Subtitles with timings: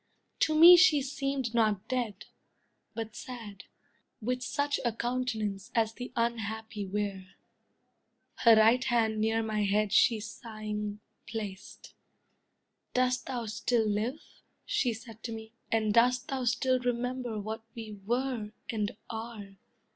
[0.39, 2.25] To me she seemed not dead,
[2.95, 3.65] but sad,
[4.19, 7.35] with such A countenance as the unhappy wear.
[8.37, 11.93] Her right hand near my head she sighing placed;
[12.95, 14.19] "Dost thou still live,"
[14.65, 19.55] she said to me, "and dost Thou still remember what we were and are?"